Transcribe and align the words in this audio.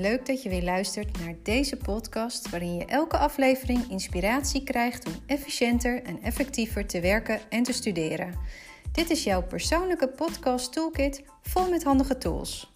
leuk 0.00 0.26
dat 0.26 0.42
je 0.42 0.48
weer 0.48 0.62
luistert 0.62 1.18
naar 1.18 1.34
deze 1.42 1.76
podcast, 1.76 2.50
waarin 2.50 2.74
je 2.74 2.84
elke 2.84 3.18
aflevering 3.18 3.90
inspiratie 3.90 4.64
krijgt 4.64 5.06
om 5.06 5.12
efficiënter 5.26 6.02
en 6.02 6.22
effectiever 6.22 6.86
te 6.86 7.00
werken 7.00 7.40
en 7.48 7.62
te 7.62 7.72
studeren. 7.72 8.34
Dit 8.92 9.10
is 9.10 9.24
jouw 9.24 9.42
persoonlijke 9.42 10.08
podcast 10.08 10.72
toolkit 10.72 11.24
vol 11.42 11.70
met 11.70 11.84
handige 11.84 12.18
tools. 12.18 12.72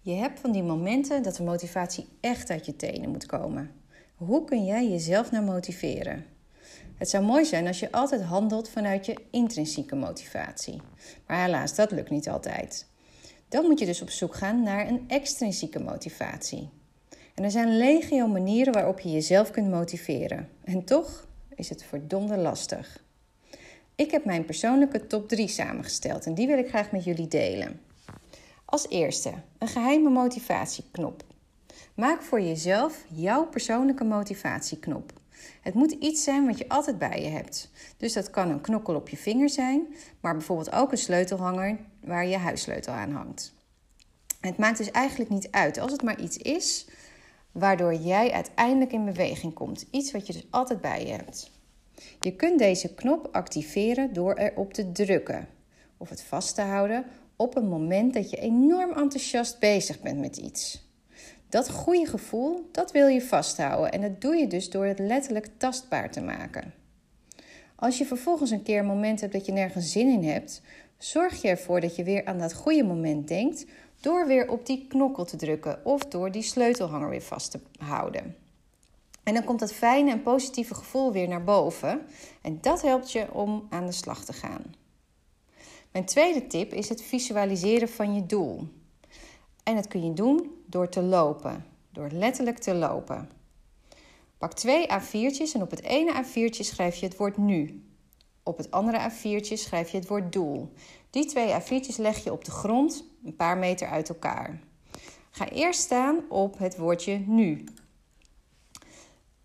Je 0.00 0.12
hebt 0.12 0.40
van 0.40 0.52
die 0.52 0.62
momenten 0.62 1.22
dat 1.22 1.36
de 1.36 1.42
motivatie 1.42 2.08
echt 2.20 2.50
uit 2.50 2.66
je 2.66 2.76
tenen 2.76 3.10
moet 3.10 3.26
komen. 3.26 3.70
Hoe 4.14 4.44
kun 4.44 4.64
jij 4.64 4.88
jezelf 4.88 5.30
nou 5.30 5.44
motiveren? 5.44 6.35
Het 6.96 7.10
zou 7.10 7.24
mooi 7.24 7.44
zijn 7.44 7.66
als 7.66 7.80
je 7.80 7.92
altijd 7.92 8.22
handelt 8.22 8.68
vanuit 8.68 9.06
je 9.06 9.16
intrinsieke 9.30 9.96
motivatie. 9.96 10.80
Maar 11.26 11.42
helaas, 11.42 11.74
dat 11.74 11.90
lukt 11.90 12.10
niet 12.10 12.28
altijd. 12.28 12.86
Dan 13.48 13.64
moet 13.64 13.78
je 13.78 13.86
dus 13.86 14.02
op 14.02 14.10
zoek 14.10 14.34
gaan 14.34 14.62
naar 14.62 14.88
een 14.88 15.04
extrinsieke 15.08 15.78
motivatie. 15.78 16.68
En 17.34 17.44
er 17.44 17.50
zijn 17.50 17.76
legio 17.76 18.26
manieren 18.26 18.72
waarop 18.72 19.00
je 19.00 19.10
jezelf 19.10 19.50
kunt 19.50 19.70
motiveren. 19.70 20.48
En 20.64 20.84
toch 20.84 21.26
is 21.54 21.68
het 21.68 21.84
verdomde 21.84 22.36
lastig. 22.36 23.04
Ik 23.94 24.10
heb 24.10 24.24
mijn 24.24 24.44
persoonlijke 24.44 25.06
top 25.06 25.28
3 25.28 25.48
samengesteld 25.48 26.26
en 26.26 26.34
die 26.34 26.46
wil 26.46 26.58
ik 26.58 26.68
graag 26.68 26.92
met 26.92 27.04
jullie 27.04 27.28
delen. 27.28 27.80
Als 28.64 28.88
eerste, 28.88 29.32
een 29.58 29.68
geheime 29.68 30.10
motivatieknop. 30.10 31.22
Maak 31.94 32.22
voor 32.22 32.40
jezelf 32.40 33.04
jouw 33.14 33.46
persoonlijke 33.46 34.04
motivatieknop. 34.04 35.12
Het 35.62 35.74
moet 35.74 35.92
iets 35.92 36.24
zijn 36.24 36.46
wat 36.46 36.58
je 36.58 36.68
altijd 36.68 36.98
bij 36.98 37.22
je 37.22 37.28
hebt. 37.28 37.70
Dus 37.96 38.12
dat 38.12 38.30
kan 38.30 38.50
een 38.50 38.60
knokkel 38.60 38.94
op 38.94 39.08
je 39.08 39.16
vinger 39.16 39.48
zijn, 39.50 39.86
maar 40.20 40.36
bijvoorbeeld 40.36 40.72
ook 40.72 40.92
een 40.92 40.98
sleutelhanger 40.98 41.78
waar 42.00 42.26
je 42.26 42.36
huissleutel 42.36 42.92
aan 42.92 43.12
hangt. 43.12 43.54
Het 44.40 44.56
maakt 44.56 44.78
dus 44.78 44.90
eigenlijk 44.90 45.30
niet 45.30 45.48
uit 45.50 45.78
als 45.78 45.92
het 45.92 46.02
maar 46.02 46.20
iets 46.20 46.36
is 46.36 46.86
waardoor 47.52 47.94
jij 47.94 48.32
uiteindelijk 48.32 48.92
in 48.92 49.04
beweging 49.04 49.54
komt. 49.54 49.86
Iets 49.90 50.12
wat 50.12 50.26
je 50.26 50.32
dus 50.32 50.46
altijd 50.50 50.80
bij 50.80 51.06
je 51.06 51.12
hebt. 51.12 51.50
Je 52.20 52.36
kunt 52.36 52.58
deze 52.58 52.94
knop 52.94 53.28
activeren 53.32 54.12
door 54.12 54.34
erop 54.34 54.72
te 54.72 54.92
drukken 54.92 55.48
of 55.96 56.08
het 56.08 56.22
vast 56.22 56.54
te 56.54 56.60
houden 56.62 57.04
op 57.36 57.56
een 57.56 57.68
moment 57.68 58.14
dat 58.14 58.30
je 58.30 58.36
enorm 58.36 58.92
enthousiast 58.92 59.58
bezig 59.58 60.00
bent 60.00 60.18
met 60.18 60.36
iets. 60.36 60.85
Dat 61.48 61.70
goede 61.70 62.06
gevoel, 62.06 62.68
dat 62.72 62.92
wil 62.92 63.06
je 63.06 63.22
vasthouden 63.22 63.92
en 63.92 64.00
dat 64.00 64.20
doe 64.20 64.36
je 64.36 64.46
dus 64.46 64.70
door 64.70 64.84
het 64.84 64.98
letterlijk 64.98 65.48
tastbaar 65.56 66.10
te 66.10 66.20
maken. 66.20 66.74
Als 67.76 67.98
je 67.98 68.06
vervolgens 68.06 68.50
een 68.50 68.62
keer 68.62 68.78
een 68.78 68.86
moment 68.86 69.20
hebt 69.20 69.32
dat 69.32 69.46
je 69.46 69.52
nergens 69.52 69.92
zin 69.92 70.08
in 70.08 70.24
hebt, 70.24 70.62
zorg 70.98 71.42
je 71.42 71.48
ervoor 71.48 71.80
dat 71.80 71.96
je 71.96 72.02
weer 72.02 72.24
aan 72.24 72.38
dat 72.38 72.54
goede 72.54 72.84
moment 72.84 73.28
denkt 73.28 73.66
door 74.00 74.26
weer 74.26 74.50
op 74.50 74.66
die 74.66 74.86
knokkel 74.88 75.24
te 75.24 75.36
drukken 75.36 75.84
of 75.84 76.04
door 76.04 76.30
die 76.30 76.42
sleutelhanger 76.42 77.08
weer 77.08 77.22
vast 77.22 77.50
te 77.50 77.60
houden. 77.78 78.36
En 79.22 79.34
dan 79.34 79.44
komt 79.44 79.60
dat 79.60 79.72
fijne 79.72 80.10
en 80.10 80.22
positieve 80.22 80.74
gevoel 80.74 81.12
weer 81.12 81.28
naar 81.28 81.44
boven 81.44 82.00
en 82.42 82.58
dat 82.60 82.82
helpt 82.82 83.12
je 83.12 83.34
om 83.34 83.66
aan 83.70 83.86
de 83.86 83.92
slag 83.92 84.24
te 84.24 84.32
gaan. 84.32 84.62
Mijn 85.92 86.04
tweede 86.04 86.46
tip 86.46 86.72
is 86.72 86.88
het 86.88 87.02
visualiseren 87.02 87.88
van 87.88 88.14
je 88.14 88.26
doel. 88.26 88.68
En 89.62 89.74
dat 89.74 89.88
kun 89.88 90.04
je 90.04 90.12
doen 90.12 90.55
door 90.66 90.88
te 90.88 91.02
lopen, 91.02 91.64
door 91.92 92.08
letterlijk 92.10 92.58
te 92.58 92.74
lopen. 92.74 93.30
Pak 94.38 94.52
twee 94.52 94.86
A4'tjes 94.86 95.54
en 95.54 95.62
op 95.62 95.70
het 95.70 95.82
ene 95.82 96.24
A4'tje 96.24 96.64
schrijf 96.64 96.96
je 96.96 97.06
het 97.06 97.16
woord 97.16 97.36
nu. 97.36 97.84
Op 98.42 98.56
het 98.56 98.70
andere 98.70 99.10
A4'tje 99.10 99.52
schrijf 99.52 99.90
je 99.90 99.96
het 99.96 100.08
woord 100.08 100.32
doel. 100.32 100.72
Die 101.10 101.24
twee 101.24 101.52
A4'tjes 101.52 101.96
leg 101.96 102.24
je 102.24 102.32
op 102.32 102.44
de 102.44 102.50
grond, 102.50 103.04
een 103.24 103.36
paar 103.36 103.58
meter 103.58 103.88
uit 103.88 104.08
elkaar. 104.08 104.60
Ga 105.30 105.48
eerst 105.48 105.80
staan 105.80 106.20
op 106.28 106.58
het 106.58 106.76
woordje 106.76 107.18
nu. 107.26 107.64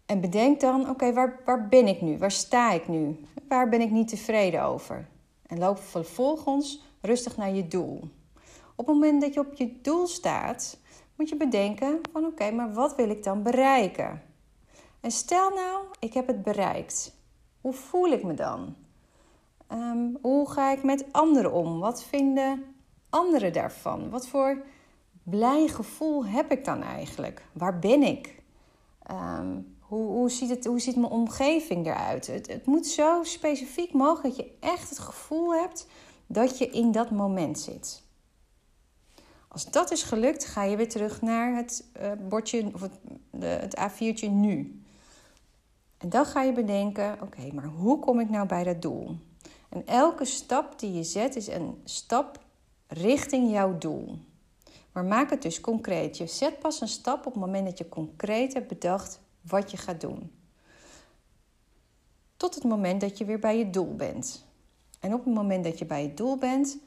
En 0.06 0.22
bedenk 0.22 0.60
dan, 0.60 0.90
oké, 0.90 1.14
waar, 1.14 1.42
waar 1.46 1.68
ben 1.68 1.88
ik 1.88 2.02
nu? 2.02 2.18
Waar 2.18 2.32
sta 2.32 2.72
ik 2.72 2.88
nu? 2.88 3.20
Waar 3.48 3.70
ben 3.70 3.82
ik 3.82 3.92
niet 3.92 4.08
tevreden 4.08 4.64
over? 4.64 5.08
En 5.48 5.60
loop 5.60 5.80
vervolgens 5.80 6.82
rustig 7.02 7.38
naar 7.38 7.54
je 7.56 7.68
doel. 7.68 8.10
Op 8.76 8.88
het 8.88 8.96
moment 8.96 9.22
dat 9.22 9.34
je 9.34 9.40
op 9.40 9.54
je 9.54 9.82
doel 9.82 10.08
staat, 10.08 10.78
moet 11.22 11.30
je 11.30 11.38
bedenken 11.38 12.00
van 12.12 12.26
oké, 12.26 12.52
maar 12.52 12.74
wat 12.74 12.96
wil 12.96 13.10
ik 13.10 13.24
dan 13.24 13.44
bereiken? 13.44 14.22
En 15.00 15.12
stel 15.12 15.50
nou, 15.50 15.86
ik 16.00 16.14
heb 16.14 16.28
het 16.28 16.44
bereikt. 16.44 17.16
Hoe 17.62 17.74
voel 17.74 18.08
ik 18.08 18.24
me 18.24 18.34
dan? 18.34 18.76
Ehm, 19.68 20.08
hoe 20.22 20.50
ga 20.50 20.72
ik 20.72 20.84
met 20.84 21.06
anderen 21.12 21.52
om? 21.52 21.80
Wat 21.80 22.04
vinden 22.04 22.76
anderen 23.10 23.54
daarvan? 23.54 24.10
Wat 24.10 24.28
voor 24.28 24.64
blij 25.24 25.68
gevoel 25.68 26.26
heb 26.26 26.52
ik 26.52 26.66
dan 26.66 26.82
eigenlijk? 26.82 27.46
Waar 27.54 27.80
ben 27.80 28.04
ik? 28.04 28.44
Ehm, 29.04 29.60
hoe, 29.80 30.08
hoe, 30.08 30.30
ziet 30.30 30.50
het, 30.50 30.66
hoe 30.66 30.80
ziet 30.80 30.96
mijn 30.96 31.12
omgeving 31.12 31.86
eruit? 31.86 32.28
Het, 32.28 32.48
het 32.48 32.66
moet 32.66 32.88
zo 32.88 33.24
specifiek 33.24 33.94
mogelijk 33.94 34.36
dat 34.36 34.46
je 34.46 34.58
echt 34.60 34.90
het 34.90 35.00
gevoel 35.00 35.54
hebt 35.54 35.88
dat 36.28 36.58
je 36.58 36.70
in 36.70 36.92
dat 36.92 37.12
moment 37.12 37.60
zit. 37.60 38.10
Als 39.52 39.72
dat 39.72 39.92
is 39.92 40.04
gelukt, 40.04 40.46
ga 40.46 40.64
je 40.64 40.76
weer 40.76 40.90
terug 40.90 41.22
naar 41.22 41.56
het 41.56 41.86
uh, 42.02 42.12
bordje 42.30 42.72
of 42.74 42.82
het, 42.82 42.94
het 43.40 43.78
A4'tje 43.80 44.30
nu. 44.30 44.82
En 45.98 46.10
dan 46.10 46.26
ga 46.26 46.42
je 46.42 46.54
bedenken: 46.54 47.18
oké, 47.22 47.54
maar 47.54 47.66
hoe 47.66 48.00
kom 48.00 48.20
ik 48.20 48.30
nou 48.30 48.48
bij 48.48 48.64
dat 48.64 48.82
doel? 48.82 49.18
En 49.70 49.88
elke 49.88 50.26
stap 50.26 50.80
die 50.80 50.94
je 50.94 51.04
zet 51.04 51.36
is 51.36 51.48
een 51.48 51.82
stap 51.84 52.40
richting 52.88 53.52
jouw 53.52 53.78
doel. 53.78 54.20
Maar 54.92 55.06
maak 55.06 55.30
het 55.30 55.42
dus 55.42 55.62
concreet. 55.62 56.18
Je 56.18 56.28
zet 56.28 56.60
pas 56.60 56.82
een 56.82 56.88
stap 56.88 57.26
op 57.26 57.34
het 57.34 57.42
moment 57.42 57.66
dat 57.66 57.78
je 57.78 57.90
concreet 57.90 58.54
hebt 58.54 58.68
bedacht 58.68 59.20
wat 59.42 59.72
je 59.72 59.78
gaat 59.78 60.02
doen. 60.02 60.32
Tot 62.38 62.56
het 62.56 62.64
moment 62.64 63.02
dat 63.02 63.18
je 63.18 63.26
weer 63.26 63.40
bij 63.40 63.58
je 63.58 63.70
doel 63.70 63.96
bent. 63.96 64.46
En 65.00 65.14
op 65.14 65.26
het 65.26 65.34
moment 65.34 65.64
dat 65.64 65.80
je 65.80 65.86
bij 65.86 66.02
je 66.02 66.14
doel 66.14 66.38
bent, 66.38 66.78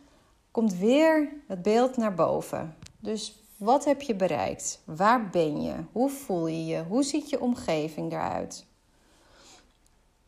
komt 0.55 0.75
weer 0.75 1.33
het 1.47 1.63
beeld 1.63 1.97
naar 1.97 2.15
boven. 2.15 2.77
Dus 2.99 3.43
wat 3.57 3.85
heb 3.85 4.03
je 4.03 4.15
bereikt? 4.15 4.81
Waar 4.85 5.31
ben 5.31 5.63
je? 5.63 5.75
Hoe 5.93 6.11
voel 6.11 6.47
je 6.47 6.65
je? 6.65 6.85
Hoe 6.85 7.03
ziet 7.03 7.31
je 7.31 7.41
omgeving 7.41 8.13
eruit? 8.13 8.67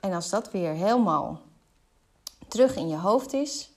En 0.01 0.13
als 0.13 0.31
dat 0.31 0.51
weer 0.51 0.73
helemaal 0.73 1.41
terug 2.49 2.77
in 2.77 2.89
je 2.89 2.97
hoofd 2.97 3.33
is, 3.33 3.73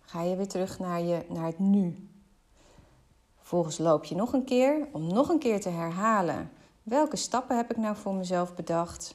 ga 0.00 0.22
je 0.22 0.36
weer 0.36 0.48
terug 0.48 0.78
naar, 0.78 1.00
je, 1.00 1.24
naar 1.28 1.46
het 1.46 1.58
nu. 1.58 2.08
Vervolgens 3.36 3.78
loop 3.78 4.04
je 4.04 4.14
nog 4.14 4.32
een 4.32 4.44
keer 4.44 4.88
om 4.92 5.06
nog 5.06 5.28
een 5.28 5.38
keer 5.38 5.60
te 5.60 5.68
herhalen. 5.68 6.50
Welke 6.82 7.16
stappen 7.16 7.56
heb 7.56 7.70
ik 7.70 7.76
nou 7.76 7.96
voor 7.96 8.14
mezelf 8.14 8.54
bedacht? 8.54 9.14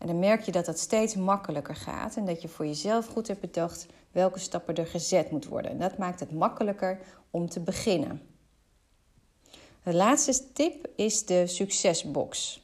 En 0.00 0.06
dan 0.06 0.18
merk 0.18 0.42
je 0.42 0.52
dat 0.52 0.64
dat 0.64 0.78
steeds 0.78 1.14
makkelijker 1.14 1.76
gaat 1.76 2.16
en 2.16 2.24
dat 2.24 2.42
je 2.42 2.48
voor 2.48 2.66
jezelf 2.66 3.06
goed 3.06 3.28
hebt 3.28 3.40
bedacht 3.40 3.86
welke 4.12 4.38
stappen 4.38 4.74
er 4.74 4.86
gezet 4.86 5.30
moet 5.30 5.46
worden. 5.46 5.70
En 5.70 5.78
dat 5.78 5.98
maakt 5.98 6.20
het 6.20 6.32
makkelijker 6.32 7.00
om 7.30 7.48
te 7.48 7.60
beginnen. 7.60 8.22
De 9.82 9.94
laatste 9.94 10.52
tip 10.52 10.88
is 10.96 11.26
de 11.26 11.46
succesbox. 11.46 12.62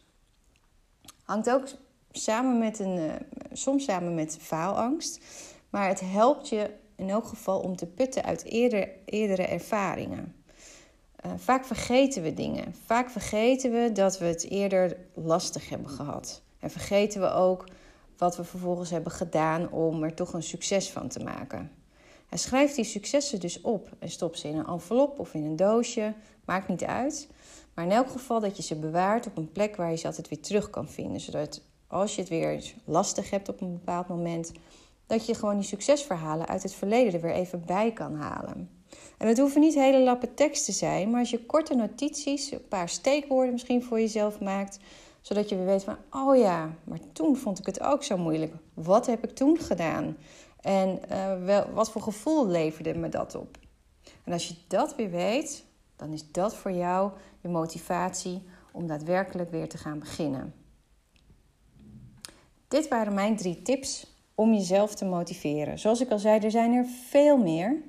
Hangt 1.23 1.51
ook 1.51 1.67
samen 2.11 2.59
met 2.59 2.79
een, 2.79 2.99
uh, 2.99 3.13
soms 3.53 3.85
samen 3.85 4.15
met 4.15 4.39
faalangst, 4.41 5.21
maar 5.71 5.89
het 5.89 6.01
helpt 6.01 6.49
je 6.49 6.71
in 6.95 7.11
elk 7.11 7.27
geval 7.27 7.61
om 7.61 7.77
te 7.77 7.87
putten 7.87 8.25
uit 8.25 8.45
eerder, 8.45 8.89
eerdere 9.05 9.47
ervaringen. 9.47 10.35
Uh, 11.27 11.33
vaak 11.37 11.65
vergeten 11.65 12.23
we 12.23 12.35
dingen. 12.35 12.75
Vaak 12.85 13.11
vergeten 13.11 13.73
we 13.73 13.93
dat 13.93 14.19
we 14.19 14.25
het 14.25 14.50
eerder 14.50 14.97
lastig 15.15 15.69
hebben 15.69 15.91
gehad. 15.91 16.44
En 16.61 16.70
vergeten 16.70 17.20
we 17.20 17.31
ook 17.31 17.64
wat 18.17 18.37
we 18.37 18.44
vervolgens 18.44 18.91
hebben 18.91 19.12
gedaan 19.12 19.70
om 19.70 20.03
er 20.03 20.14
toch 20.14 20.32
een 20.32 20.43
succes 20.43 20.91
van 20.91 21.08
te 21.08 21.25
maken. 21.25 21.70
En 22.29 22.38
schrijf 22.38 22.75
die 22.75 22.85
successen 22.85 23.41
dus 23.41 23.61
op 23.61 23.88
en 23.99 24.11
stop 24.11 24.37
ze 24.37 24.49
in 24.49 24.56
een 24.56 24.67
envelop 24.67 25.19
of 25.19 25.35
in 25.35 25.44
een 25.44 25.56
doosje. 25.56 26.14
Maakt 26.44 26.69
niet 26.69 26.85
uit. 26.85 27.29
Maar 27.75 27.85
in 27.85 27.91
elk 27.91 28.11
geval 28.11 28.41
dat 28.41 28.56
je 28.56 28.62
ze 28.62 28.75
bewaart 28.75 29.26
op 29.26 29.37
een 29.37 29.53
plek 29.53 29.76
waar 29.76 29.91
je 29.91 29.97
ze 29.97 30.06
altijd 30.06 30.29
weer 30.29 30.41
terug 30.41 30.70
kan 30.70 30.88
vinden. 30.88 31.20
Zodat 31.20 31.62
als 31.87 32.14
je 32.14 32.20
het 32.20 32.31
weer 32.31 32.75
lastig 32.85 33.31
hebt 33.31 33.49
op 33.49 33.61
een 33.61 33.73
bepaald 33.73 34.08
moment, 34.08 34.53
dat 35.06 35.26
je 35.26 35.35
gewoon 35.35 35.56
die 35.56 35.67
succesverhalen 35.67 36.47
uit 36.47 36.62
het 36.62 36.75
verleden 36.75 37.12
er 37.12 37.20
weer 37.20 37.35
even 37.35 37.62
bij 37.67 37.93
kan 37.93 38.14
halen. 38.14 38.70
En 39.19 39.29
het 39.29 39.38
hoeven 39.38 39.61
niet 39.61 39.75
hele 39.75 40.00
lappen 40.00 40.35
tekst 40.35 40.64
te 40.64 40.73
zijn, 40.73 41.11
maar 41.11 41.20
als 41.20 41.31
je 41.31 41.47
korte 41.47 41.75
notities, 41.75 42.50
een 42.50 42.69
paar 42.69 42.88
steekwoorden 42.88 43.53
misschien 43.53 43.82
voor 43.82 44.00
jezelf 44.00 44.41
maakt, 44.41 44.79
zodat 45.26 45.49
je 45.49 45.56
weer 45.56 45.67
weet 45.67 45.84
van, 45.84 45.96
oh 46.11 46.37
ja, 46.37 46.75
maar 46.84 46.99
toen 47.12 47.37
vond 47.37 47.58
ik 47.58 47.67
het 47.67 47.81
ook 47.81 48.02
zo 48.02 48.17
moeilijk. 48.17 48.55
Wat 48.75 49.06
heb 49.06 49.25
ik 49.25 49.34
toen 49.34 49.58
gedaan? 49.58 50.17
En 50.61 51.00
uh, 51.11 51.44
wel, 51.44 51.70
wat 51.70 51.90
voor 51.90 52.02
gevoel 52.02 52.46
leverde 52.46 52.94
me 52.94 53.08
dat 53.08 53.34
op? 53.34 53.58
En 54.25 54.32
als 54.32 54.49
je 54.49 54.55
dat 54.69 54.94
weer 54.94 55.11
weet, 55.11 55.64
dan 55.96 56.12
is 56.12 56.31
dat 56.32 56.55
voor 56.55 56.73
jou 56.73 57.12
je 57.40 57.49
motivatie 57.49 58.43
om 58.73 58.87
daadwerkelijk 58.87 59.50
weer 59.50 59.69
te 59.69 59.78
gaan 59.78 59.99
beginnen. 59.99 60.55
Dit 62.69 62.88
waren 62.88 63.14
mijn 63.14 63.37
drie 63.37 63.62
tips 63.62 64.17
om 64.34 64.52
jezelf 64.52 64.94
te 64.94 65.05
motiveren. 65.05 65.79
Zoals 65.79 66.00
ik 66.00 66.11
al 66.11 66.19
zei, 66.19 66.40
er 66.40 66.50
zijn 66.50 66.72
er 66.72 66.84
veel 66.84 67.37
meer. 67.37 67.82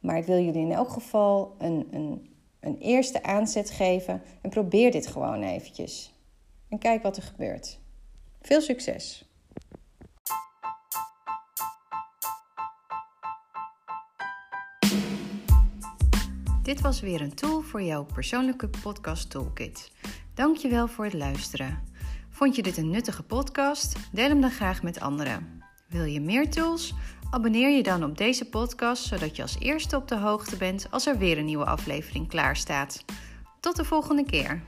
Maar 0.00 0.16
ik 0.16 0.26
wil 0.26 0.38
jullie 0.38 0.62
in 0.62 0.72
elk 0.72 0.88
geval 0.88 1.54
een, 1.58 1.88
een, 1.90 2.33
een 2.64 2.78
eerste 2.78 3.22
aanzet 3.22 3.70
geven 3.70 4.22
en 4.42 4.50
probeer 4.50 4.90
dit 4.90 5.06
gewoon 5.06 5.42
eventjes. 5.42 6.14
En 6.68 6.78
kijk 6.78 7.02
wat 7.02 7.16
er 7.16 7.22
gebeurt. 7.22 7.78
Veel 8.42 8.60
succes! 8.60 9.24
Dit 16.62 16.80
was 16.80 17.00
weer 17.00 17.20
een 17.20 17.34
tool 17.34 17.60
voor 17.60 17.82
jouw 17.82 18.04
persoonlijke 18.04 18.68
podcast 18.82 19.30
toolkit. 19.30 19.92
Dankjewel 20.34 20.88
voor 20.88 21.04
het 21.04 21.14
luisteren. 21.14 21.82
Vond 22.28 22.56
je 22.56 22.62
dit 22.62 22.76
een 22.76 22.90
nuttige 22.90 23.22
podcast? 23.22 23.96
Deel 24.12 24.28
hem 24.28 24.40
dan 24.40 24.50
graag 24.50 24.82
met 24.82 25.00
anderen. 25.00 25.62
Wil 25.88 26.04
je 26.04 26.20
meer 26.20 26.50
tools? 26.50 26.94
Abonneer 27.30 27.70
je 27.70 27.82
dan 27.82 28.04
op 28.04 28.18
deze 28.18 28.48
podcast 28.48 29.02
zodat 29.02 29.36
je 29.36 29.42
als 29.42 29.56
eerste 29.58 29.96
op 29.96 30.08
de 30.08 30.16
hoogte 30.16 30.56
bent 30.56 30.86
als 30.90 31.06
er 31.06 31.18
weer 31.18 31.38
een 31.38 31.44
nieuwe 31.44 31.64
aflevering 31.64 32.28
klaar 32.28 32.56
staat. 32.56 33.04
Tot 33.60 33.76
de 33.76 33.84
volgende 33.84 34.24
keer. 34.24 34.62